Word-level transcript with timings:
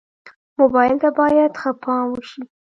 موبایل 0.59 0.95
ته 1.03 1.09
باید 1.19 1.51
ښه 1.61 1.71
پام 1.83 2.05
وشي. 2.13 2.41